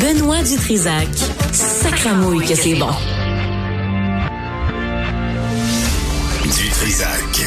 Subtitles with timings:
[0.00, 1.08] Benoît Dutrisac.
[1.52, 2.90] Sacramouille que c'est bon.
[6.44, 7.46] Dutrisac.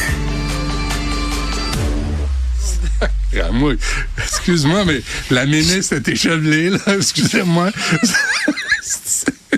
[3.31, 3.77] Sacramouille.
[4.17, 6.79] Excuse-moi, mais la ministre est échevelée, là.
[6.95, 7.71] Excusez-moi.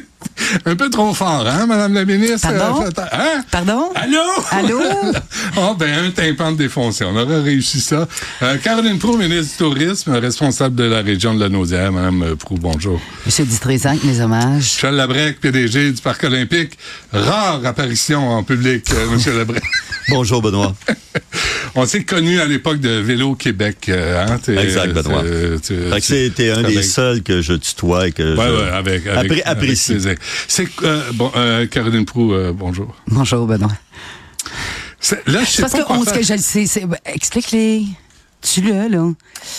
[0.66, 2.48] Un peu trop fort, hein, Madame la ministre?
[2.52, 2.84] Pardon?
[2.84, 3.44] Euh, Hein?
[3.52, 3.90] Pardon?
[3.96, 4.20] Allô?
[4.52, 4.80] Allô?
[5.58, 7.04] oh, ben, un tympan défoncé.
[7.06, 8.08] On aurait réussi ça.
[8.42, 11.92] Euh, Caroline Proux, ministre du Tourisme, responsable de la région de la Naudière.
[11.92, 13.00] Madame Proux, bonjour.
[13.26, 14.56] Monsieur Dutrisac, mes hommages.
[14.76, 16.78] Michel Labrec, PDG du Parc olympique.
[17.14, 19.64] Rare apparition en public, euh, Monsieur Labrec.
[20.10, 20.76] Bonjour, Benoît.
[21.76, 23.90] On s'est connus à l'époque de Vélo Québec.
[23.90, 24.40] euh, hein?
[24.48, 25.24] Exact, Benoît.
[26.02, 29.44] c'était un des seuls que je tutoie et que Ouais, je ouais, avec, avec, appré-
[29.44, 29.98] avec apprécie.
[30.48, 32.96] C'est euh, bon, euh, Caroline Proux, euh, bonjour.
[33.08, 33.72] Bonjour, Benoît.
[35.00, 36.14] C'est- Là, je sais Parce pas que, quoi on, faire.
[36.16, 37.84] ce que je le sais, c'est, explique-les.
[38.42, 39.10] Tu l'as, là?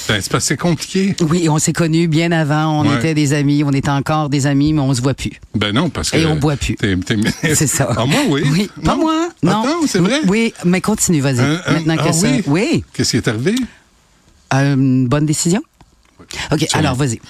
[0.08, 1.14] Ben, c'est c'est compliqué.
[1.28, 2.80] Oui, on s'est connus bien avant.
[2.80, 2.96] On Ouais.
[2.96, 3.62] était des amis.
[3.62, 5.32] On était encore des amis, mais on se voit plus.
[5.54, 6.16] Ben non, parce que.
[6.16, 6.76] Et on boit plus.
[7.54, 7.92] C'est ça.
[7.96, 8.42] Ah, moi, oui.
[8.50, 9.00] Oui, pas Non?
[9.02, 9.28] moi.
[9.42, 9.62] Non.
[9.62, 10.20] Attends, c'est vrai?
[10.26, 11.36] Oui, mais continue, vas-y.
[11.72, 12.26] Maintenant que ah ça.
[12.28, 12.42] oui?
[12.46, 12.84] Oui.
[12.94, 13.54] Qu'est-ce qui est arrivé?
[14.54, 15.60] Euh, Une bonne décision?
[16.52, 17.20] OK, alors vas-y.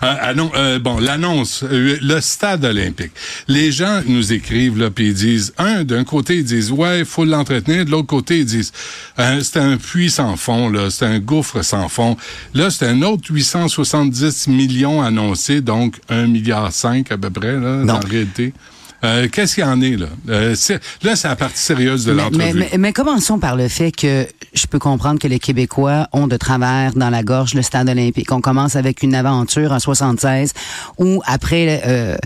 [0.00, 3.12] Ah, ah non, euh, bon, l'annonce, euh, le stade olympique.
[3.48, 7.04] Les gens nous écrivent là, puis ils disent, un, d'un côté ils disent, ouais, il
[7.04, 8.72] faut l'entretenir, de l'autre côté ils disent,
[9.18, 12.16] euh, c'est un puits sans fond, là, c'est un gouffre sans fond.
[12.54, 17.76] Là, c'est un autre 870 millions annoncés, donc 1 milliard 5 à peu près, là,
[17.84, 17.94] Non.
[17.94, 18.52] en réalité.
[19.04, 20.06] Euh, Qu'est-ce qu'il y en est là?
[20.28, 22.38] Euh, c'est- Là, c'est la partie sérieuse de Mais, l'entrevue.
[22.38, 26.26] mais, mais- mais commençons par le fait que je peux comprendre que les Québécois ont
[26.28, 28.30] de travers dans la gorge le stade olympique.
[28.32, 30.52] On commence avec une aventure en 76
[30.98, 32.16] où après euh,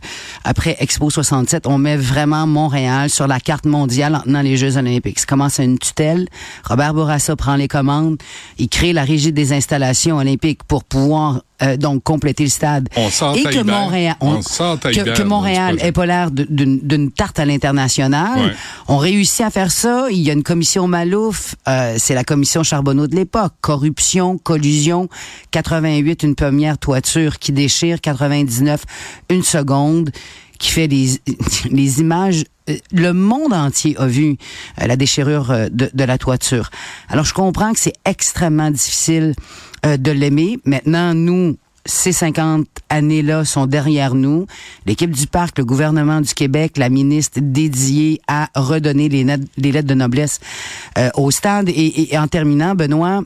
[0.44, 4.76] après Expo 67, on met vraiment Montréal sur la carte mondiale en tenant les Jeux
[4.76, 5.18] olympiques.
[5.20, 6.28] Ça commence à une tutelle.
[6.64, 8.18] Robert Bourassa prend les commandes.
[8.58, 12.88] Il crée la régie des installations olympiques pour pouvoir euh, donc compléter le stade.
[12.96, 13.62] On Et que.
[13.62, 18.38] Montréal, On à que, Montréal ait pas l'air d'une d'une tarte à l'international.
[18.38, 18.52] Ouais.
[18.88, 20.06] On réussit à faire ça.
[20.10, 21.54] Il y a une commission Malouf.
[21.68, 23.54] euh, c'est la commission Charbonneau de l'époque.
[23.60, 25.08] Corruption, collusion.
[25.50, 28.00] 88, une première toiture qui déchire.
[28.00, 28.82] 99,
[29.30, 30.10] une seconde
[30.58, 31.20] qui fait les,
[31.70, 32.44] les images.
[32.68, 34.36] Euh, Le monde entier a vu
[34.80, 36.70] euh, la déchirure euh, de, la toiture.
[37.08, 39.34] Alors, je comprends que c'est extrêmement difficile
[39.84, 40.58] de l'aimer.
[40.64, 44.46] Maintenant, nous, ces 50 années-là sont derrière nous.
[44.86, 49.24] L'équipe du parc, le gouvernement du Québec, la ministre dédiée à redonner les,
[49.56, 50.40] les lettres de noblesse
[51.14, 51.68] au stade.
[51.68, 53.22] Et, et- et en terminant, Benoît,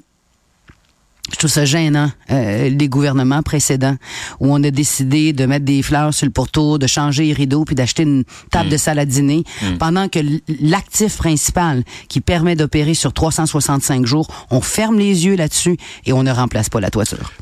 [1.33, 3.97] je trouve ça gênant, euh, les gouvernements précédents,
[4.41, 7.65] où on a décidé de mettre des fleurs sur le pourtour, de changer les rideaux,
[7.65, 9.45] puis d'acheter une table de salle à dîner,
[9.79, 10.19] pendant que
[10.61, 15.77] l'actif principal qui permet d'opérer sur 365 jours, on ferme les yeux là-dessus
[16.07, 17.33] et on ne remplace pas la toiture.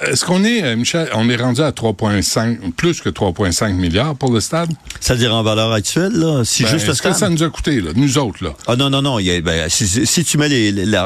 [0.00, 4.32] Est-ce qu'on est, euh, Michel, on est rendu à 3,5, plus que 3,5 milliards pour
[4.32, 4.70] le stade?
[5.00, 7.18] C'est-à-dire en valeur actuelle, là, si Ben, juste le Est-ce que stade?
[7.20, 8.54] ça nous a coûté, là, nous autres, là?
[8.66, 9.18] Ah non, non, non.
[9.18, 10.48] il y a- ben, si, tu mets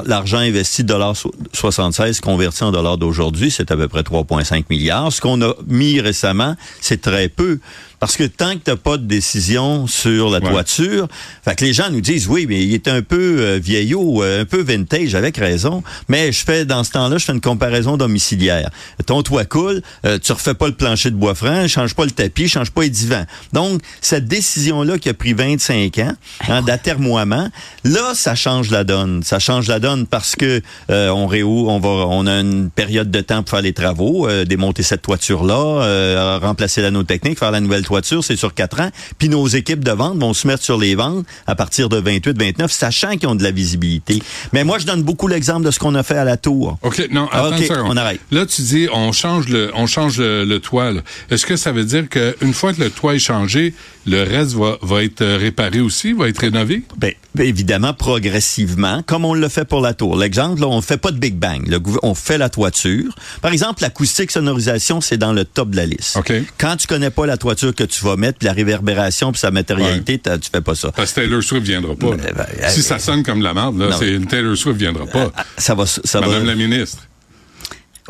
[0.05, 4.65] l'argent investi de dollars so- 76 converti en dollars d'aujourd'hui, c'est à peu près 3,5
[4.71, 5.13] milliards.
[5.13, 7.59] Ce qu'on a mis récemment, c'est très peu.
[8.01, 10.51] Parce que tant que tu pas de décision sur la Ouais.
[10.51, 11.07] toiture,
[11.45, 14.41] fait que les gens nous disent, oui, mais il est un peu euh, vieillot, euh,
[14.41, 15.83] un peu vintage, avec raison.
[16.09, 18.71] Mais je fais, dans ce temps-là, je fais une comparaison domiciliaire.
[19.07, 22.11] Ton toit coule, euh, tu refais pas le plancher de bois franc, change pas le
[22.11, 23.25] tapis, change pas les divans.
[23.53, 26.15] Donc, cette décision-là qui a pris 25 ans,
[26.49, 27.51] hein, d'atermoiement,
[27.85, 29.23] là, ça change la donne.
[29.23, 33.11] Ça change la donne parce que euh, on réouvre, on va, on a une période
[33.11, 37.51] de temps pour faire les travaux, euh, démonter cette toiture-là, euh, remplacer l'anneau technique, faire
[37.51, 37.85] la nouvelle
[38.23, 38.91] c'est sur quatre ans.
[39.19, 42.69] Puis nos équipes de vente vont se mettre sur les ventes à partir de 28-29,
[42.69, 44.23] sachant qu'ils ont de la visibilité.
[44.53, 46.79] Mais moi, je donne beaucoup l'exemple de ce qu'on a fait à la tour.
[46.83, 47.87] OK, non, Ah, attends OK, une seconde.
[47.89, 48.21] on arrête.
[48.31, 50.93] Là, tu dis, on change le, on change le, le toit.
[51.31, 53.75] Est-ce que ça veut dire qu'une fois que le toit est changé,
[54.11, 56.83] le reste va, va être euh, réparé aussi, va être rénové?
[56.99, 60.17] Ben, ben, évidemment, progressivement, comme on le fait pour la tour.
[60.17, 61.67] L'exemple, on fait pas de Big Bang.
[61.69, 63.15] Le on fait la toiture.
[63.41, 66.17] Par exemple, l'acoustique sonorisation, c'est dans le top de la liste.
[66.17, 66.33] OK.
[66.59, 69.51] Quand tu connais pas la toiture que tu vas mettre, puis la réverbération, puis sa
[69.51, 70.93] matérialité, t'as- tu fais pas ça.
[70.93, 72.11] Parce que Taylor Swift viendra pas.
[72.11, 73.97] Ben, ben, si ça sonne comme la merde, là,
[74.29, 75.31] Taylor Swift viendra pas.
[75.57, 76.47] Ça va, ça Madame va.
[76.47, 76.99] la ministre.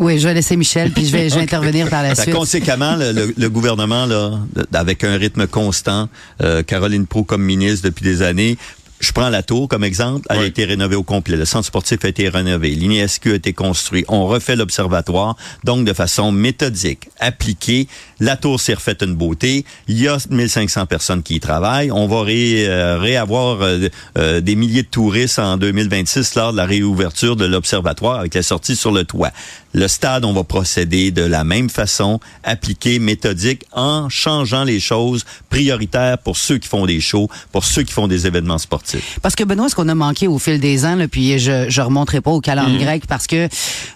[0.00, 2.34] Oui, je vais laisser Michel, puis je vais, je vais intervenir par la suite.
[2.34, 4.38] conséquemment, le, le- le gouvernement, là,
[4.72, 6.08] avec un rythme constant,
[6.42, 8.56] euh, Caroline Pro comme ministre depuis des années,
[9.00, 11.36] je prends la tour comme exemple, elle a été rénovée au complet.
[11.38, 12.70] Le centre sportif a été rénové.
[12.70, 14.04] L'INESQ a été construit.
[14.08, 17.88] On refait l'observatoire, donc de façon méthodique, appliquée.
[18.20, 19.64] La tour s'est refaite une beauté.
[19.88, 21.90] Il y a 1500 personnes qui y travaillent.
[21.90, 23.88] On va ré, euh, réavoir euh,
[24.18, 28.42] euh, des milliers de touristes en 2026 lors de la réouverture de l'observatoire avec la
[28.42, 29.30] sortie sur le toit.
[29.72, 35.24] Le stade, on va procéder de la même façon, appliquée, méthodique, en changeant les choses
[35.48, 38.89] prioritaires pour ceux qui font des shows, pour ceux qui font des événements sportifs.
[39.22, 41.80] Parce que Benoît, ce qu'on a manqué au fil des ans, là, puis je je
[41.80, 42.82] remonterai pas au calendrier Mm.
[42.82, 43.48] grec parce que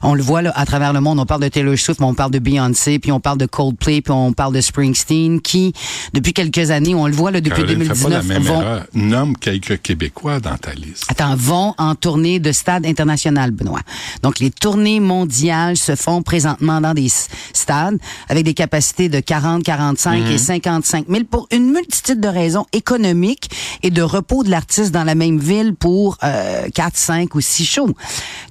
[0.02, 2.14] on le voit là, à travers le monde, on parle de Taylor Swift, mais on
[2.14, 5.72] parle de Beyoncé, puis on parle de Coldplay, puis on parle de Springsteen, qui
[6.12, 8.60] depuis quelques années, on le voit là depuis Caroline, fais pas la 2019, même vont
[8.60, 8.84] erreur.
[8.94, 11.04] Nomme quelques Québécois dans ta liste.
[11.08, 13.80] Attends, vont en tournée de stade international, Benoît.
[14.22, 17.08] Donc, les tournées mondiales se font présentement dans des
[17.52, 17.98] stades
[18.28, 20.30] avec des capacités de 40, 45 Mhm.
[20.32, 23.50] et 55 000 pour une multitude de raisons économiques
[23.82, 27.64] et de repos de l'artiste dans la même ville pour euh, 4, 5 ou 6
[27.64, 27.94] shows.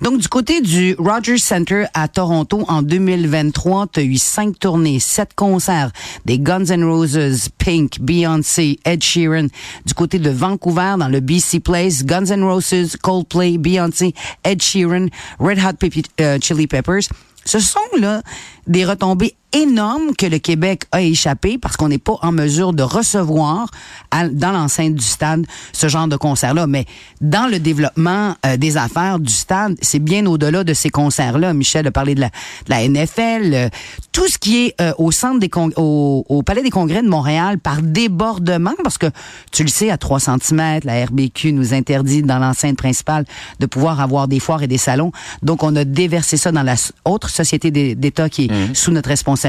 [0.01, 4.99] Donc, du côté du Rogers Center à Toronto, en 2023, tu as eu 5 tournées,
[4.99, 5.91] 7 concerts,
[6.25, 9.47] des Guns N' Roses, Pink, Beyoncé, Ed Sheeran.
[9.85, 14.13] Du côté de Vancouver, dans le BC Place, Guns N' Roses, Coldplay, Beyoncé,
[14.43, 15.07] Ed Sheeran,
[15.39, 15.87] Red Hot
[16.21, 17.03] euh, Chili Peppers.
[17.45, 18.21] Ce sont là
[18.67, 22.83] des retombées énormes que le Québec a échappé parce qu'on n'est pas en mesure de
[22.83, 23.67] recevoir
[24.11, 26.67] à- dans l'enceinte du stade ce genre de concert-là.
[26.67, 26.85] Mais
[27.21, 31.53] dans le développement euh, des affaires du stade, c'est bien au-delà de ces concerts-là.
[31.53, 33.69] Michel a parlé de la, de la NFL, euh,
[34.11, 37.07] tout ce qui est euh, au centre des con- au, au Palais des Congrès de
[37.09, 39.07] Montréal par débordement, parce que
[39.51, 43.25] tu le sais, à 3 cm, la RBQ nous interdit dans l'enceinte principale
[43.59, 45.11] de pouvoir avoir des foires et des salons.
[45.41, 49.09] Donc, on a déversé ça dans la autre société d'É- d'État qui est sous notre
[49.09, 49.42] responsabilité.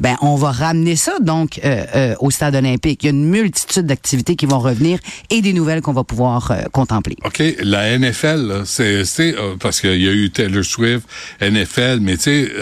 [0.00, 3.02] Ben, on va ramener ça donc euh, euh, au stade olympique.
[3.02, 4.98] Il y a une multitude d'activités qui vont revenir
[5.30, 7.16] et des nouvelles qu'on va pouvoir euh, contempler.
[7.24, 11.06] OK, la NFL, c'est parce qu'il y a eu Taylor Swift,
[11.40, 12.52] NFL, mais tu sais,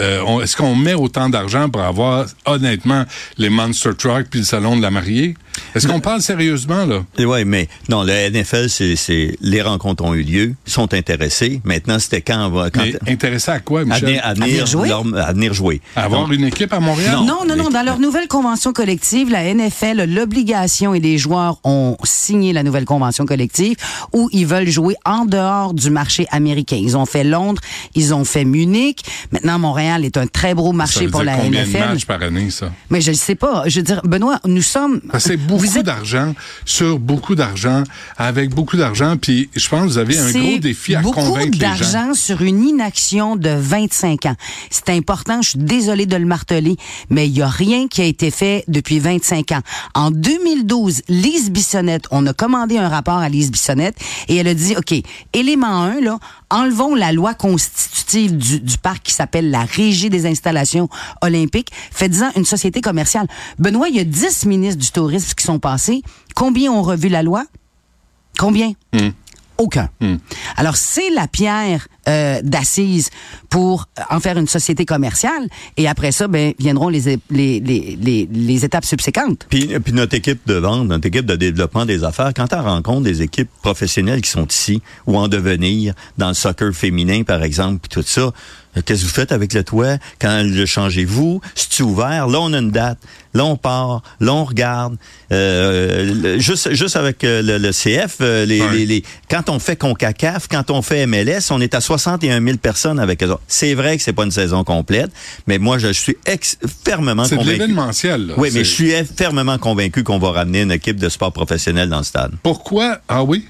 [0.43, 3.05] est-ce qu'on met autant d'argent pour avoir honnêtement
[3.37, 5.35] les Monster Truck puis le salon de la mariée?
[5.75, 7.03] Est-ce qu'on parle sérieusement là?
[7.19, 11.61] Oui, mais non, le NFL, c'est, les rencontres ont eu lieu, ils sont intéressés.
[11.63, 14.05] Maintenant, c'était quand, on va- quand Mais intéressé à quoi, à Michel?
[14.05, 14.87] venir, à venir jouer?
[14.89, 15.81] leur- à venir jouer.
[15.95, 17.17] Avoir Donc, une équipe à Montréal?
[17.17, 17.45] Non.
[17.45, 21.97] Non, non, Dans leur nouvelle convention collective, la NFL a l'obligation et les joueurs ont
[22.03, 23.75] signé la nouvelle convention collective
[24.13, 26.77] où ils veulent jouer en dehors du marché américain.
[26.81, 27.61] Ils ont fait Londres,
[27.95, 29.03] ils ont fait Munich.
[29.31, 31.79] Maintenant, Montréal est un très gros ça marché veut pour dire la combien de NFL.
[31.79, 32.71] matchs par année, ça?
[32.89, 33.63] Mais je ne sais pas.
[33.67, 35.01] Je veux dire, Benoît, nous sommes.
[35.47, 36.33] Beaucoup êtes- d'argent
[36.65, 37.83] sur beaucoup d'argent,
[38.17, 41.57] avec beaucoup d'argent, puis je pense que vous avez un gros défi à beaucoup convaincre
[41.57, 41.69] les gens.
[41.91, 44.35] d'argent sur une inaction de 25 ans.
[44.69, 46.75] C'est important, je suis désolée de le marteler,
[47.09, 49.61] mais il y a rien qui a été fait depuis 25 ans.
[49.95, 53.95] En 2012, Lise Bissonnette, on a commandé un rapport à Lise Bissonnette
[54.27, 54.93] et elle a dit, OK,
[55.33, 56.19] élément 1, là,
[56.49, 60.89] enlevons la loi constitutive du, du parc qui s'appelle la Régie des installations
[61.21, 63.27] olympiques, faites-en une société commerciale.
[63.59, 66.01] Benoît, il y a 10 ministres du tourisme qui sont passés.
[66.35, 67.45] Combien ont revu la loi?
[68.37, 68.73] Combien?
[69.57, 69.89] Aucun.
[70.55, 73.09] Alors, c'est la pierre euh, d'assise
[73.49, 75.49] pour euh, en faire une société commerciale.
[75.75, 79.47] Et après ça, ben, viendront les, é- les, les, les, les étapes subséquentes.
[79.49, 83.01] Puis, puis notre équipe de vente, notre équipe de développement des affaires, quand on rencontre
[83.01, 87.79] des équipes professionnelles qui sont ici ou en devenir, dans le soccer féminin, par exemple,
[87.79, 88.31] puis tout ça, euh,
[88.85, 89.97] qu'est-ce que vous faites avec le toit?
[90.19, 91.41] Quand le changez-vous?
[91.55, 92.27] C'est ouvert?
[92.27, 92.97] Là, on a une date.
[93.33, 94.01] Là, on part.
[94.19, 94.97] Là, on regarde.
[95.31, 99.75] Euh, juste, juste avec euh, le, le CF, euh, les, les, les- quand on fait
[99.75, 103.35] CONCACAF, quand on fait MLS, on est à 61 000 personnes avec eux.
[103.47, 105.11] C'est vrai que c'est pas une saison complète,
[105.47, 107.59] mais moi, je suis ex- fermement C'est convaincu.
[107.59, 108.27] l'événementiel.
[108.27, 108.33] là.
[108.37, 111.89] Oui, mais C'est- je suis fermement convaincu qu'on va ramener une équipe de sport professionnel
[111.89, 112.31] dans le stade.
[112.43, 112.99] Pourquoi?
[113.07, 113.45] Ah oui?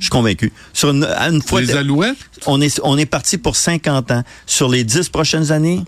[0.00, 0.52] Je suis convaincu.
[0.72, 2.16] Sur une, fois, Les Alouettes?
[2.46, 4.24] on est on est parti pour 50 ans.
[4.46, 5.84] Sur les 10 prochaines années,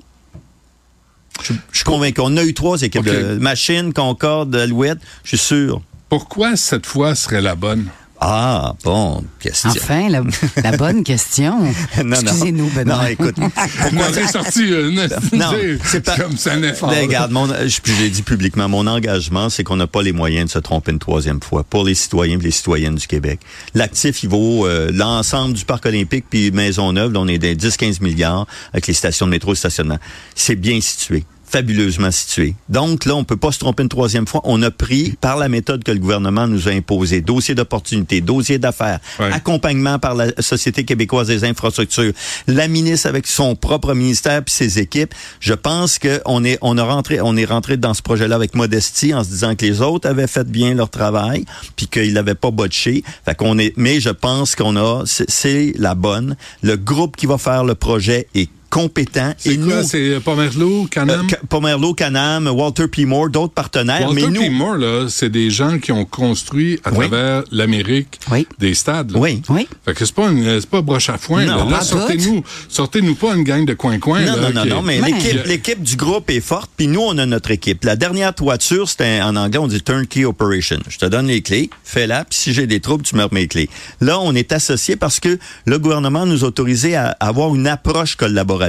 [1.43, 2.21] je, je suis convaincu.
[2.21, 4.99] On a eu trois équipes de Machine, Concorde, Alouette.
[5.25, 5.83] Je suis sûr.
[6.09, 7.89] Pourquoi cette fois serait la bonne?
[8.25, 9.71] Ah, bon, question.
[9.71, 10.23] Enfin, la,
[10.63, 11.59] la bonne question.
[11.59, 12.21] Non, non.
[12.21, 12.99] Excusez-nous, Benoît.
[12.99, 13.35] Non, écoute.
[13.39, 15.09] On aurait sorti une...
[15.33, 15.51] Non,
[15.85, 16.89] c'est pas- comme c'est un effort.
[16.91, 20.03] Ben, regarde, mon, je, puis je l'ai dit publiquement, mon engagement, c'est qu'on n'a pas
[20.03, 23.07] les moyens de se tromper une troisième fois pour les citoyens et les citoyennes du
[23.09, 23.41] Québec.
[23.75, 28.03] L'actif, il vaut euh, l'ensemble du parc olympique puis Maisonneuve, là, on est des 10-15
[28.03, 29.99] milliards avec les stations de métro et stationnement.
[30.37, 31.25] C'est bien situé.
[31.53, 32.55] Fabuleusement situé.
[32.71, 34.41] Donc là, on peut pas se tromper une troisième fois.
[34.45, 38.59] On a pris par la méthode que le gouvernement nous a imposée, dossier d'opportunité, dossier
[38.59, 39.31] d'affaires, Ouais.
[39.33, 42.13] accompagnement par la Société québécoise des infrastructures,
[42.47, 45.15] la ministre avec son propre ministère puis ses équipes.
[45.41, 48.55] Je pense que on est on a rentré on est rentré dans ce projet-là avec
[48.55, 51.45] modestie en se disant que les autres avaient fait bien leur travail
[51.77, 53.05] puis qu'ils l'avaient pas botché.
[53.27, 56.37] Fait qu'on est mais je pense qu'on a c'est- c'est la bonne.
[56.63, 59.77] Le groupe qui va faire le projet est compétent C'est et quoi?
[59.77, 61.29] nous C'est Pomerleau, euh, Canam?
[61.29, 63.05] Ca- Pomerleau, Canam, Walter P.
[63.05, 64.09] Moore, d'autres partenaires.
[64.09, 64.49] Walter mais nous, P.
[64.49, 67.07] Moore, là, c'est des gens qui ont construit à Oui.
[67.09, 68.47] travers l'Amérique Oui.
[68.59, 69.13] des stades.
[69.13, 69.19] là.
[69.19, 69.43] Oui.
[69.51, 69.69] Oui.
[69.85, 71.45] Fait que c'est pas une, c'est pas broche à foin.
[71.45, 71.71] Non, là.
[71.77, 74.21] Là, sortez-nous, sortez-nous pas une gang de coin-coin.
[74.23, 77.19] Non, là, non, non, non, mais l'équipe, l'équipe du groupe est forte, puis nous, on
[77.19, 77.85] a notre équipe.
[77.85, 80.79] La dernière toiture, c'était en anglais, on dit turnkey operation.
[80.89, 83.49] Je te donne les clés, fais-la, puis si j'ai des troubles, tu me remets les
[83.49, 83.69] clés.
[84.01, 88.17] Là, on est associés parce que le gouvernement nous a autorisé à avoir une approche
[88.17, 88.62] collaborative.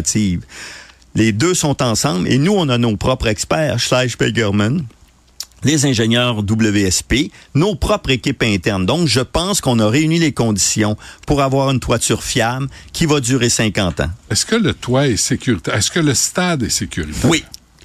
[1.16, 4.84] Les deux sont ensemble et nous, on a nos propres experts, Schleich Pegerman,
[5.64, 8.86] les ingénieurs WSP, nos propres équipes internes.
[8.86, 13.20] Donc, je pense qu'on a réuni les conditions pour avoir une toiture fiable qui va
[13.20, 14.10] durer 50 ans.
[14.30, 15.76] Est-ce que le toit est sécuritaire?
[15.76, 17.30] Est-ce que le stade est sécuritaire?
[17.30, 17.44] Oui.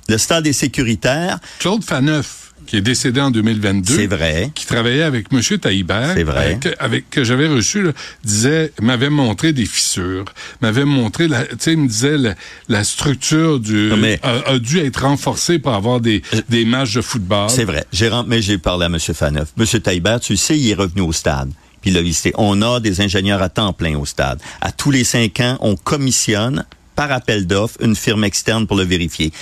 [0.08, 1.38] Le stade est sécuritaire.
[1.58, 3.96] Claude Faneuf, qui est décédé en 2022.
[3.96, 4.50] C'est vrai.
[4.54, 5.40] Qui travaillait avec M.
[5.58, 6.12] Taïbert.
[6.14, 6.52] C'est vrai.
[6.52, 10.26] euh, que, avec, que j'avais reçu, là, disait, m'avait montré des fissures,
[10.60, 12.34] m'avait montré, la, tu sais, il me disait, la,
[12.68, 17.00] la structure du, mais- a, a dû être renforcée pour avoir des, des matchs de
[17.00, 17.48] football.
[17.48, 17.84] C'est vrai.
[17.90, 18.98] J'ai mais j'ai parlé à M.
[18.98, 19.48] Faneuf.
[19.58, 19.66] M.
[19.80, 21.50] Taibert, tu sais, il est revenu au stade.
[21.80, 22.32] Puis il l'a visité.
[22.37, 24.40] On a des ingénieurs à temps plein au stade.
[24.60, 28.82] À tous les cinq ans, on commissionne par appel d'offres une firme externe pour le
[28.82, 29.32] vérifier.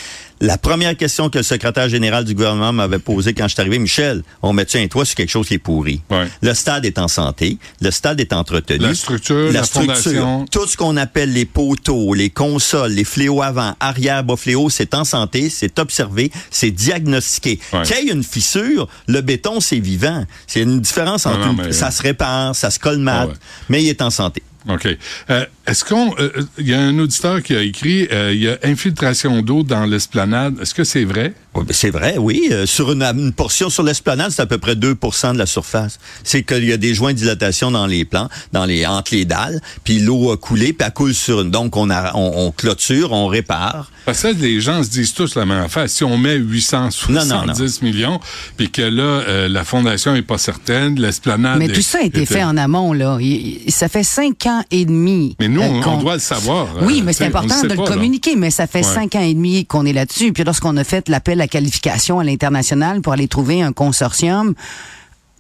[0.40, 3.78] La première question que le secrétaire général du gouvernement m'avait posée quand je suis arrivé,
[3.78, 6.02] Michel, on met-tu un toit sur quelque chose qui est pourri?
[6.10, 6.26] Ouais.
[6.42, 8.78] Le stade est en santé, le stade est entretenu.
[8.80, 10.44] La structure, la fondation.
[10.50, 14.92] tout ce qu'on appelle les poteaux, les consoles, les fléaux avant, arrière, bas fléaux, c'est
[14.94, 17.58] en santé, c'est observé, c'est diagnostiqué.
[17.72, 17.82] Ouais.
[17.82, 20.24] Qu'il y ait une fissure, le béton, c'est vivant.
[20.46, 23.38] C'est une différence Non, entre non, mais- ça se répare, ça se colmate, Ah ouais.
[23.70, 24.42] mais il est en santé.
[24.68, 24.88] OK.
[25.30, 26.12] Euh, Est-ce qu'on...
[26.18, 26.28] euh,
[26.58, 29.84] Il y a un auditeur qui a écrit, euh, il y a infiltration d'eau dans
[29.86, 30.25] l'esplanade.
[30.60, 31.32] Est-ce que c'est vrai?
[31.64, 32.48] Ben, C'est vrai, oui.
[32.50, 35.98] Euh, sur une, une portion sur l'esplanade, c'est à peu près 2% de la surface.
[36.24, 39.24] C'est qu'il y a des joints de dilatation dans les plans, dans les entre les
[39.24, 41.50] dalles, puis l'eau a coulé, puis elle coule sur une.
[41.50, 43.90] Donc on, a, on, on clôture, on répare.
[44.04, 45.88] Parce que les gens se disent tous la même affaire.
[45.88, 47.54] Si on met 870 Non, non, non.
[47.82, 48.20] millions,
[48.56, 51.58] puis que là, euh, la fondation est pas certaine, l'esplanade...
[51.58, 53.18] Mais est- tout ça a été fait en amont, là.
[53.20, 55.34] Il- il- ça fait cinq ans et demi.
[55.40, 56.68] Mais nous, euh, on, doit le savoir.
[56.82, 57.86] Oui, Euh, mais c'est important de pas, le là.
[57.88, 58.82] communiquer, mais ça fait Ouais.
[58.94, 60.32] cinq ans et demi qu'on est là-dessus.
[60.32, 64.54] Puis lorsqu'on a fait l'appel à qualification à l'international pour aller trouver un consortium,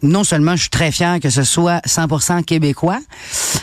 [0.02, 2.98] non seulement je suis très fier que ce soit 100% québécois,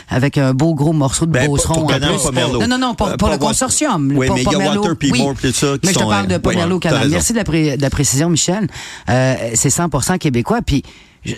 [0.08, 2.22] avec un beau gros morceau de Ben, pour- beauceron pour en plus.
[2.22, 2.60] Pomerleau.
[2.60, 4.12] Non, non, non, pour, Euh, pour le consortium.
[4.16, 4.82] Oui, pour mais il y a Pomerleau.
[4.82, 5.10] Walter P.
[5.12, 5.18] Oui.
[5.22, 6.98] Moore, puis ça, qui Mais je te parle de euh, t'as Canal.
[6.98, 7.10] raison.
[7.12, 8.66] Merci de la, pré- de la précision, Michel.
[9.08, 10.60] Euh, c'est 100% québécois.
[10.60, 10.82] Puis
[11.24, 11.32] je-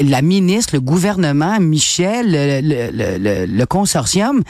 [0.00, 4.42] la ministre, le gouvernement, Michel, le, le- le- le- le consortium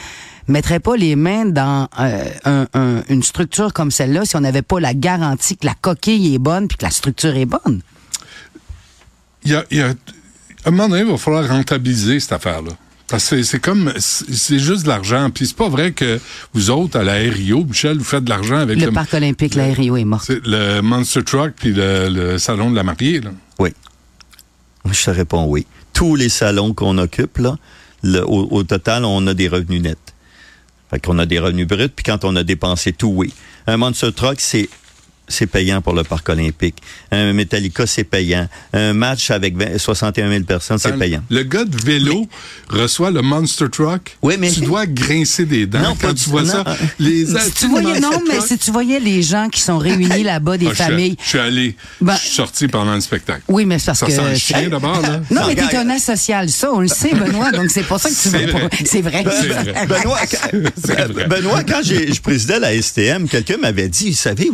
[0.48, 4.62] mettrait pas les mains dans euh, un- un- une structure comme celle-là si on n'avait
[4.62, 7.80] pas la garantie que la coquille est bonne puis que la structure est bonne?
[9.44, 12.32] Il y a, il y a- à un moment donné, il va falloir rentabiliser cette
[12.32, 12.72] affaire-là.
[13.06, 15.28] Parce que c'est- comme, c'est juste de l'argent.
[15.30, 16.18] Puis c'est pas vrai que
[16.54, 19.54] vous autres, à la RIO, Michel, vous faites de l'argent avec Le le, parc olympique,
[19.56, 20.22] la Rio est mort.
[20.24, 23.20] c'est le Monster Truck puis le, le salon de la mariée.
[23.20, 23.30] Là.
[23.58, 23.70] Oui.
[24.90, 25.66] Je te réponds oui.
[25.92, 27.56] Tous les salons qu'on occupe, là,
[28.02, 30.13] le- au, au total, on a des revenus nets.
[31.02, 33.32] Qu'on a des revenus bruts, puis quand on a dépensé tout, oui.
[33.66, 34.68] Un Monster Truck, c'est
[35.28, 36.76] c'est payant pour le parc olympique.
[37.11, 38.49] Un Metallica, c'est payant.
[38.73, 41.23] Un match avec 20 61 000 personnes, c'est payant.
[41.31, 42.26] Le gars de vélo
[42.69, 44.16] reçoit le Monster Truck.
[44.23, 46.49] Oui, mais- Tu dois grincer des dents Non, quand pas tu vois non.
[46.64, 46.64] ça.
[46.99, 50.59] Les Si tu voyais, non, mais si tu voyais les gens qui sont réunis là-bas,
[50.59, 51.16] des Ah, je suis- familles.
[51.23, 51.76] Je suis allé.
[52.00, 53.43] Ben- je suis sorti pendant le spectacle.
[53.49, 54.12] Oui, mais c'est parce Ça que.
[54.12, 55.21] sent le c'est- chien d'abord, là.
[55.31, 58.14] Non, mais t'es un asocial, ça, on le sait, Benoît, donc c'est pour ça que
[58.14, 58.69] tu veux pas.
[58.85, 59.23] C'est vrai.
[59.88, 61.26] Benoît, quand, C'est vrai.
[61.26, 64.50] Benoît, quand j'ai- je présidais la STM, quelqu'un m'avait dit, vous savez,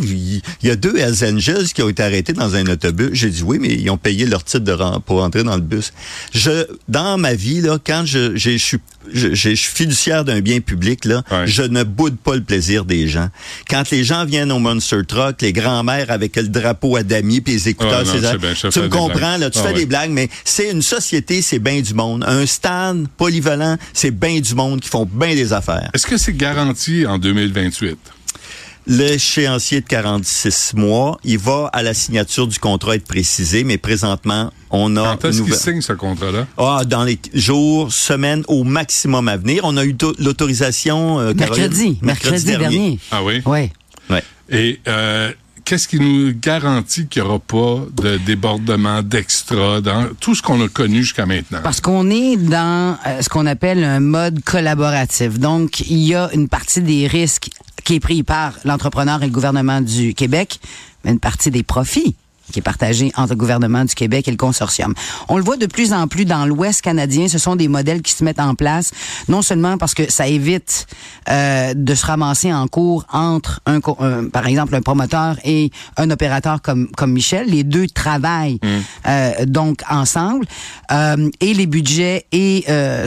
[0.62, 3.11] il y a deux Hells Angels qui ont été arrêtés dans un autobus.
[3.12, 5.93] J'ai dit oui, mais ils ont payé leur titre de pour entrer dans le bus.
[6.35, 8.79] Je, dans ma vie, là, quand je, je suis,
[9.12, 11.47] je, je suis fiduciaire d'un bien public, là, Ouais.
[11.47, 13.29] je ne boude pas le plaisir des gens.
[13.69, 17.55] Quand les gens viennent au Monster Truck, les grands-mères avec le drapeau à damier puis
[17.55, 19.75] les écouteurs, non, je bien, je tu me comprends, là, tu Ah, fais ouais.
[19.81, 22.25] des blagues, mais c'est une société, c'est bien du monde.
[22.26, 25.90] Un stade polyvalent, c'est bien du monde qui font bien des affaires.
[25.95, 27.99] Est-ce que c'est garanti en 2028?
[28.94, 34.52] L'échéancier de 46 mois, il va à la signature du contrat être précisé, mais présentement,
[34.70, 36.49] on a Quand est-ce une qu'il nouvelle- signe ce contrat-là?
[36.59, 39.61] Ah, dans les jours, semaines au maximum à venir.
[39.62, 42.99] On a eu to- l'autorisation euh, Mercredi, mercredi, dernier.
[43.12, 43.40] Ah oui?
[43.47, 43.70] Oui.
[44.11, 44.25] Ouais.
[44.50, 45.30] Et euh,
[45.71, 50.61] qu'est-ce qui nous garantit qu'il n'y aura pas de débordement d'extra dans tout ce qu'on
[50.65, 51.61] a connu jusqu'à maintenant?
[51.62, 55.39] Parce qu'on est dans euh, ce qu'on appelle un mode collaboratif.
[55.39, 57.50] Donc, il y a une partie des risques
[57.85, 60.59] qui est pris par l'entrepreneur et le gouvernement du Québec,
[61.05, 62.17] mais une partie des profits
[62.50, 64.95] qui est partagé entre le gouvernement du Québec et le consortium.
[65.28, 67.28] On le voit de plus en plus dans l'Ouest canadien.
[67.28, 68.90] Ce sont des modèles qui se mettent en place,
[69.28, 70.87] non seulement parce que ça évite
[71.28, 76.11] euh, de se ramasser en cours entre, un, un, par exemple, un promoteur et un
[76.11, 77.49] opérateur comme, comme Michel.
[77.49, 78.66] Les deux travaillent Mm.
[79.07, 80.47] euh, donc ensemble
[80.92, 83.07] euh, et les budgets et euh,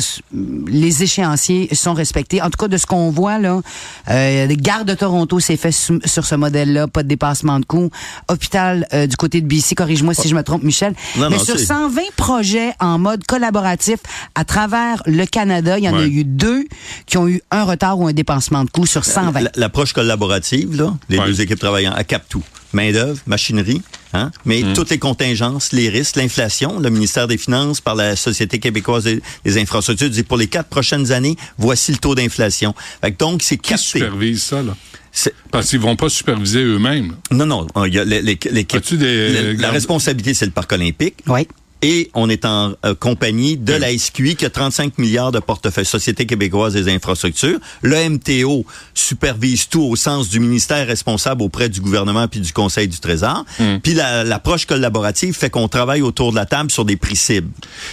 [0.68, 2.42] les échéanciers sont respectés.
[2.42, 3.62] En tout cas, de ce qu'on voit là,
[4.10, 7.90] euh, les gares de Toronto s'est fait sur ce modèle-là, pas de dépassement de coûts.
[8.30, 10.94] Hôpital euh, du côté de BC, corrige-moi si je me trompe, Michel.
[11.18, 14.00] Non, Mais non, sur c'est- 120 projets en mode collaboratif
[14.36, 16.66] à travers le Canada, il y en a eu deux
[17.06, 19.42] qui ont eu un retard ou un dépensement de coûts sur 120.
[19.42, 21.26] La- L'approche collaborative, là, les Ouais.
[21.26, 22.44] deux équipes travaillant, elle capte tout.
[22.74, 24.74] Main-d'œuvre, machinerie, hein, mais Mm.
[24.74, 29.22] toutes les contingences, les risques, l'inflation, le ministère des Finances par la Société québécoise des,
[29.46, 32.74] des infrastructures dit pour les quatre prochaines années, voici le taux d'inflation.
[33.20, 34.76] Donc, c'est Qui supervise ça, là?
[35.16, 37.16] C'est- Parce qu'ils vont pas superviser eux-mêmes.
[37.32, 38.80] Non, non, il y a l'é- l'é- l'équipe.
[38.80, 41.18] As-tu des- la- La, responsabilité, c'est le parc olympique.
[41.28, 41.48] Oui.
[41.84, 45.86] Et on est en euh, compagnie de la SQI qui a 35 milliards de portefeuille
[45.86, 47.60] Société québécoise des infrastructures.
[47.82, 52.88] Le MTO supervise tout au sens du ministère responsable auprès du gouvernement puis du Conseil
[52.88, 53.46] du Trésor.
[53.84, 57.50] Puis la- l'approche collaborative fait qu'on travaille autour de la table sur des prix cibles.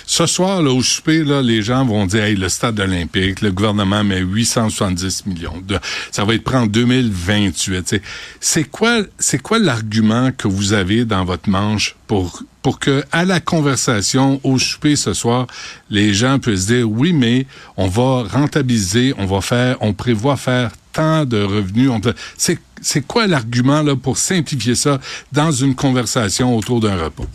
[0.07, 3.51] Ce soir, là, au souper, là, les gens vont dire, hey, le stade olympique, le
[3.51, 5.61] gouvernement met 870 millions.
[5.67, 5.79] De,
[6.11, 7.83] ça va être pris en 2028.
[7.83, 8.03] tu sais.
[8.41, 13.25] C'est quoi, c'est quoi l'argument que vous avez dans votre manche pour, pour que, à
[13.25, 15.47] la conversation, au souper ce soir,
[15.91, 20.73] les gens puissent dire, oui, mais on va rentabiliser, on va faire, on prévoit faire
[20.93, 21.89] tant de revenus.
[22.37, 24.99] C'est, quoi l'argument, pour simplifier ça
[25.31, 27.27] dans une conversation autour d'un repas?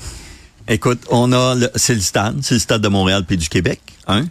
[0.67, 3.79] Écoute, on a c'est le stade, c'est le stade de Montréal puis du Québec.
[4.07, 4.25] Hein?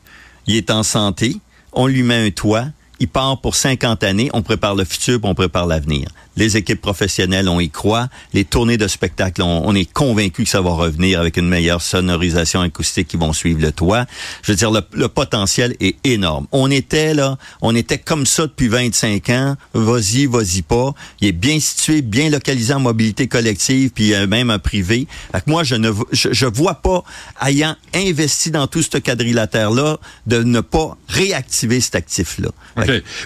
[0.47, 1.39] Il est en santé,
[1.73, 2.67] on lui met un toit,
[3.01, 6.09] il part pour 50 années, on prépare le futur, on prépare l'avenir.
[6.37, 8.09] Les équipes professionnelles, on y croit.
[8.33, 12.61] Les tournées de spectacle, on, est convaincu que ça va revenir avec une meilleure sonorisation
[12.61, 14.07] acoustique qui vont suivre le toit.
[14.43, 16.47] Je veux dire, le, potentiel est énorme.
[16.51, 19.57] On était là, on était comme ça depuis 25 ans.
[19.75, 20.93] Vas-y, vas-y pas.
[21.21, 25.07] Il est bien situé, bien localisé en mobilité collective, puis euh, même en privé.
[25.31, 27.05] Fait que moi, je ne je, je vois pas,
[27.47, 32.51] ayant investi dans tout ce quadrilatère-là, de ne pas réactiver cet actif-là.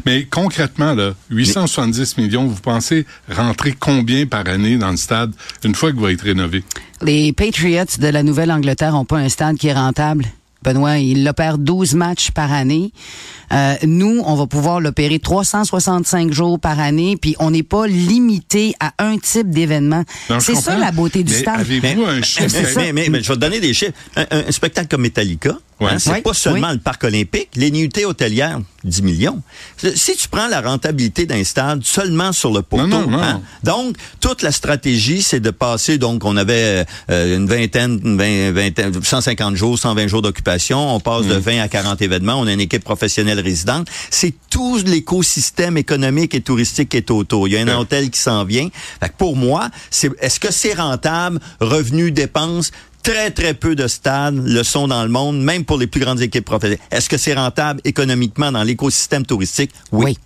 [0.06, 5.32] Mais concrètement, là, 870 millions, vous pensez rentrer combien par année dans le stade
[5.64, 6.62] une fois qu'il va être rénové?
[7.02, 10.26] Les Patriots de la Nouvelle-Angleterre ont pas un stade qui est rentable.
[10.62, 12.92] Benoît, ils l'opèrent 12 matchs par année.
[13.52, 18.74] Euh, nous, on va pouvoir l'opérer 365 jours par année, puis on n'est pas limité
[18.80, 20.04] à un type d'événement.
[20.40, 21.60] C'est ça la beauté du Mais stade.
[21.60, 22.46] Avez-vous un chiffre?
[22.76, 23.92] Mais, mais, mais- mais je vais te donner des chiffres.
[24.16, 25.90] Un, spectacle comme Metallica, Ouais.
[25.92, 26.74] hein, c'est Oui, pas seulement oui.
[26.74, 27.50] le parc olympique.
[27.54, 29.40] Les nuitées hôtelières, 10 millions.
[29.94, 33.22] Si tu prends la rentabilité d'un stade seulement sur le poteau, Non, non, non.
[33.22, 38.18] hein, donc toute la stratégie, c'est de passer, donc on avait euh, une vingtaine, une
[38.18, 41.38] vingt- vingtaine, 150 jours, 120 jours d'occupation, on passe de Mm.
[41.38, 43.37] 20 à 40 événements, on a une équipe professionnelle
[44.10, 47.48] C'est tout l'écosystème économique et touristique qui est autour.
[47.48, 48.68] Il y a un hôtel qui s'en vient.
[49.00, 52.70] Fait que pour moi, c'est est-ce que c'est rentable, revenus, dépenses?
[53.02, 56.20] Très, très peu de stades le sont dans le monde, même pour les plus grandes
[56.20, 56.84] équipes professionnelles.
[56.90, 59.70] Est-ce que c'est rentable économiquement dans l'écosystème touristique?
[59.92, 60.04] Oui.
[60.04, 60.18] Oui.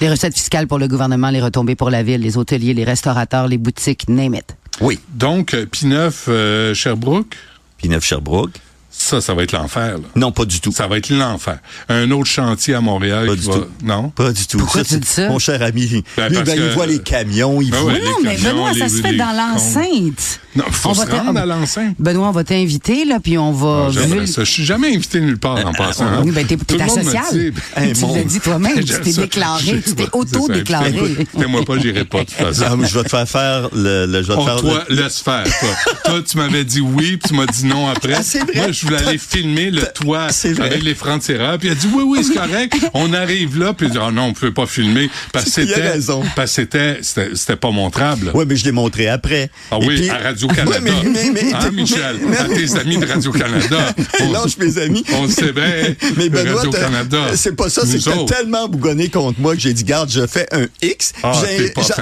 [0.00, 3.48] Les recettes fiscales pour le gouvernement, les retombées pour la ville, les hôteliers, les restaurateurs,
[3.48, 4.56] les boutiques, name it.
[4.80, 4.98] Oui.
[5.08, 7.36] Donc, euh, P9, euh, Sherbrooke,
[7.78, 8.58] Puis Neuf Sherbrooke?
[9.04, 9.94] Ça, ça va être l'enfer.
[9.98, 10.04] là.
[10.16, 10.72] Non, pas du tout.
[10.72, 11.58] Ça va être l'enfer.
[11.88, 13.54] Un autre chantier à Montréal Pas qui du va...
[13.54, 13.66] tout.
[13.82, 14.08] Non?
[14.10, 14.58] Pas du tout.
[14.58, 15.28] Pourquoi tu dis ça?
[15.28, 17.92] Mon cher ami, lui, Ben, ben, parce il voit les camions, il Ben voit...
[17.92, 20.40] non, les mais camions, Benoît, ça les- se fait les dans l'enceinte.
[20.56, 21.96] Non, faut On se va rendre à l'enceinte.
[21.98, 23.86] Benoît, on va t'inviter, là, puis on va...
[23.88, 24.44] Ah, J'aimerais vul- ça.
[24.44, 26.06] Je suis jamais invité nulle part en passant.
[26.06, 26.22] hein.
[26.24, 27.24] Oui, ben, t'es, asocial.
[27.32, 30.92] dit, ben, tu mon- l'as dit toi-même, tu t'es déclaré, tu t'es auto-déclaré.
[31.36, 32.62] Fais-moi pas, j'irai pas de toute façon.
[32.66, 34.06] Ah, je vais te faire faire le...
[34.06, 35.68] le je vais te faire toi, le- laisse faire, toi.
[36.04, 38.14] toi, tu m'avais dit oui, puis tu m'as dit non après.
[38.14, 38.72] Ah, c'est vrai.
[38.94, 40.28] Moi, je voulais aller filmer le toit
[40.60, 42.74] avec les francs-tireurs, puis il a dit oui, oui, c'est correct.
[42.94, 45.88] On arrive là, puis il dit ah non, on peut pas filmer parce que c'était,
[45.90, 46.22] raison.
[46.36, 46.98] parce que c'était,
[47.34, 48.30] c'était, pas montrable.
[48.34, 49.50] Ouais, mais je l'ai montré après.
[49.70, 50.70] Ah oui, puis- à Radio-Canada.
[50.70, 52.16] Ouais, mais, mais, mais, hein, Michel?
[52.28, 53.94] mais- à tes amis de Radio-Canada.
[54.20, 55.04] On- Lâche mes amis.
[55.14, 55.64] On le sait bien.
[56.16, 57.18] Mais Benoît, Radio-Canada.
[57.36, 60.26] c'est pas ça, c'est que t'as tellement bougonné contre moi que j'ai dit, garde, je
[60.26, 61.12] fais un X.
[61.22, 61.32] Ah.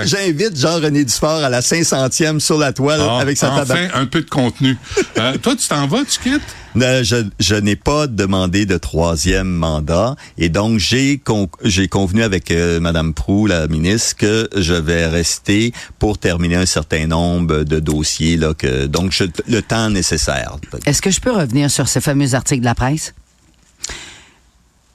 [0.04, 3.62] J'invite Jean-René Dufort à la 500e sur la toile Ah, avec sa table.
[3.72, 4.76] enfin, un peu de contenu.
[5.18, 6.40] Euh, toi, tu t'en vas, tu quittes?
[6.74, 12.50] Je, je n'ai pas demandé de troisième mandat et donc j'ai con- j'ai convenu avec
[12.50, 13.12] euh, Madame
[13.46, 18.86] la ministre, que je vais rester pour terminer un certain nombre de dossiers là que
[18.86, 20.56] donc je- le temps nécessaire.
[20.86, 23.14] Est-ce que je peux revenir sur ce fameux article de la presse?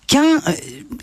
[0.09, 0.51] Quand euh,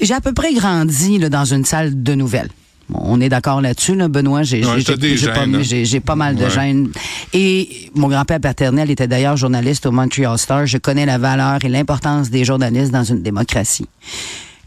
[0.01, 2.51] j'ai à peu près grandi là, dans une salle de nouvelles.
[2.93, 4.43] On est d'accord là-dessus, là, Benoît.
[4.43, 6.51] J'ai pas, pas mal de Ouais.
[6.51, 6.91] gènes.
[7.33, 10.67] Et mon grand-père paternel était d'ailleurs journaliste au Montreal Star.
[10.67, 13.87] Je connais la valeur et l'importance des journalistes dans une démocratie.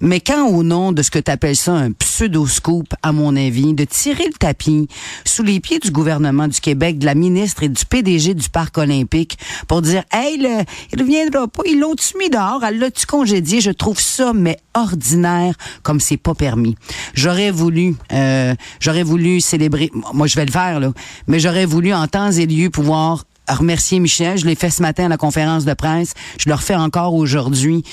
[0.02, 3.74] Mais quand, au nom de ce que tu appelles ça un pseudo-scoop, à mon avis,
[3.74, 4.88] de tirer le tapis
[5.26, 8.78] sous les pieds du gouvernement du Québec, de la ministre et du PDG du Parc
[8.78, 13.62] olympique pour dire, hey, le, il reviendra pas, ils l'ont-tu mis dehors, elle l'a-tu congédié,
[13.62, 16.76] je trouve ça, mais ordinaire, comme c'est pas permis.
[17.14, 20.92] J'aurais voulu, euh, j'aurais voulu célébrer, moi je vais le faire, là,
[21.28, 24.38] mais j'aurais voulu en temps et lieu pouvoir remercier Michel.
[24.38, 26.14] Je l'ai fait ce matin à la conférence de presse.
[26.40, 27.84] Je le refais encore aujourd'hui.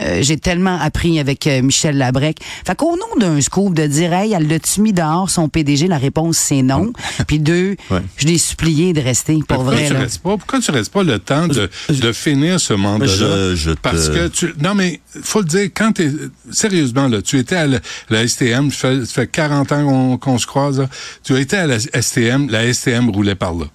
[0.00, 2.38] Euh, J'ai tellement appris avec euh, Michel Labrec.
[2.66, 5.86] Fait qu'au nom d'un scoop de dire, hey, elle l'a-tu mis dehors son PDG?
[5.86, 6.92] La réponse, c'est non.
[7.28, 8.00] Puis deux, Ouais.
[8.16, 9.86] je l'ai supplié de rester, pour pourquoi vrai.
[9.86, 10.00] tu là.
[10.00, 10.36] restes pas?
[10.36, 13.54] Pourquoi tu restes pas le temps de, de finir ce mandat-là?
[13.54, 16.10] te- Parce que tu non mais faut le dire quand t'es
[16.50, 17.78] sérieusement là, tu étais à la,
[18.10, 20.80] la STM, ça fait, ça fait 40 ans qu'on qu'on se croise.
[20.80, 20.88] là.
[21.22, 23.66] Tu as été à la STM, la STM roulait par là.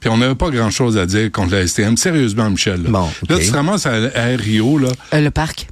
[0.00, 1.96] Puis on n'avait pas grand-chose à dire contre la STM.
[1.96, 2.82] Sérieusement, Michel.
[2.84, 5.68] Là, Bon, là tu te ramasses à, à Rio, là, Euh, le parc.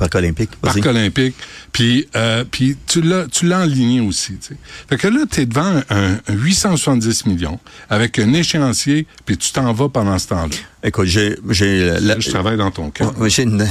[0.00, 0.50] Parc olympique.
[0.62, 1.34] Parc olympique.
[1.72, 4.32] Puis, euh, puis tu l'as, tu l'as enligné aussi.
[4.38, 4.56] Tu sais.
[4.88, 7.58] Fait que là, tu es devant un, un 870 millions
[7.88, 10.56] avec un échéancier, puis tu t'en vas pendant ce temps-là.
[10.82, 11.36] Écoute, j'ai
[12.00, 13.04] la- je travaille dans ton cas.
[13.18, 13.62] Ouais, j'ai une,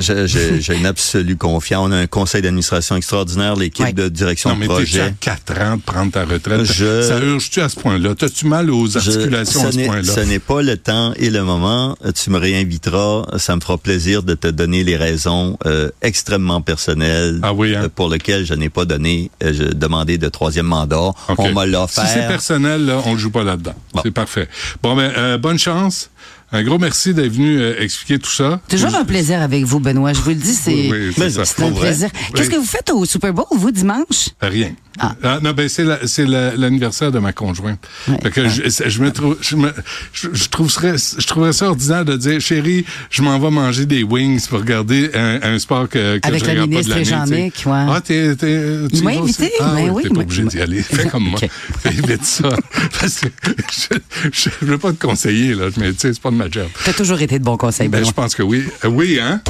[0.00, 0.16] j'ai-
[0.48, 0.78] Oui.
[0.78, 1.86] une absolue confiance.
[1.86, 3.92] On a un conseil d'administration extraordinaire, l'équipe Ouais.
[3.92, 5.14] de direction Non, de mais à projet.
[5.20, 6.64] 4 ans de prendre ta retraite?
[6.64, 8.14] Je- Ça urge-tu à ce point-là?
[8.14, 10.14] T'as-tu mal aux Je- articulations à ce point-là?
[10.14, 11.94] ce n'est pas le temps et le moment.
[12.14, 13.26] Tu me réinviteras.
[13.38, 17.84] Ça me fera plaisir de te donner les raisons euh, extrêmement personnelles Ah oui, hein?
[17.84, 21.10] euh, pour lesquelles je n'ai pas donné, euh, je- demandé de troisième mandat.
[21.38, 23.74] On m'a l'a Si c'est personnel, là, on ne joue pas là-dedans.
[23.92, 24.00] Bon.
[24.04, 24.48] C'est parfait.
[24.82, 26.10] Bon, ben, bonne chance.
[26.52, 28.60] Un gros merci d'être venu euh, expliquer tout ça.
[28.68, 30.12] Toujours un plaisir avec vous, Benoît.
[30.12, 32.08] Je vous le dis, c'est Oui, oui, c'est un plaisir.
[32.34, 34.30] Qu'est-ce que vous faites au Super Bowl, vous, dimanche?
[34.40, 34.72] Rien.
[35.00, 35.16] Ah.
[35.42, 37.80] non, ben c'est la- c'est la- l'anniversaire de ma conjointe.
[38.06, 38.16] Ouais.
[38.22, 39.72] Fait que je, je me trouve, je, me,
[40.12, 44.04] je, je trouverais, je trouverais ça ordinaire de dire, chérie, je m'en vais manger des
[44.04, 47.52] wings pour regarder un, un sport que, que Avec je regarde pas de ministre l'année.
[47.56, 47.68] Sais.
[47.68, 47.74] ouais.
[47.88, 48.46] Ah, t'es, t'es,
[48.88, 49.42] tu Il m'a y vas aussi?
[49.42, 50.82] invité, Ah, ben oui, T'es pas obligé d'y aller.
[50.82, 51.40] Fais comme moi.
[51.40, 52.50] Fais vite ça.
[53.00, 53.26] Parce que
[53.72, 53.96] je,
[54.32, 56.68] je, je veux pas te conseiller, là, mais tu sais, c'est pas de ma job.
[56.84, 58.64] T'as toujours été de bons conseils, Ben, je pense que oui.
[58.84, 59.40] Euh, oui, hein?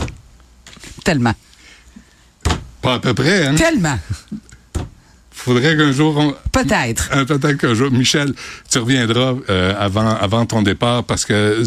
[1.04, 1.34] Tellement.
[2.80, 3.54] Pas à peu près, hein?
[3.54, 3.98] Tellement.
[5.44, 7.10] Faudrait qu'un jour on, Peut-être.
[7.14, 8.32] Euh, Peut-être qu'un jour, Michel,
[8.70, 11.64] tu reviendras euh, avant avant ton départ parce que euh,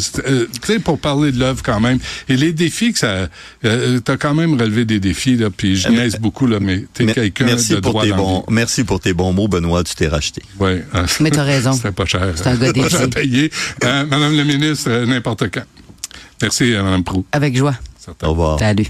[0.52, 3.28] tu sais pour parler de l'œuvre quand même et les défis que ça,
[3.66, 6.86] euh, t'as quand même relevé des défis là, puis je Euh, niaise beaucoup là, mais
[6.94, 9.84] t'es Mer- quelqu'un merci de pour droit tes bons, merci pour tes bons mots, Benoît.
[9.84, 10.42] Tu t'es racheté.
[10.60, 11.72] Ouais, euh, Mais t'as raison.
[11.74, 12.32] C'était pas cher.
[12.36, 13.22] C'est un gars Pas cher à dédié.
[13.50, 13.52] payer.
[13.84, 15.64] Euh, Madame la ministre, n'importe quand.
[16.42, 17.26] Merci, euh, Madame Prou.
[17.32, 17.76] Avec joie.
[18.24, 18.58] Au revoir.
[18.60, 18.88] Salut.